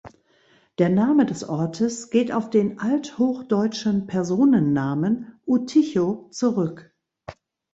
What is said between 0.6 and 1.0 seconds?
Der